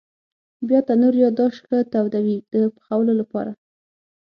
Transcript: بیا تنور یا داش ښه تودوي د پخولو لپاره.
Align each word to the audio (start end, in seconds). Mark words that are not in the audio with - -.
بیا 0.67 0.79
تنور 0.87 1.15
یا 1.23 1.29
داش 1.39 1.55
ښه 1.65 1.77
تودوي 1.91 2.37
د 2.53 2.55
پخولو 2.75 3.13
لپاره. 3.21 3.51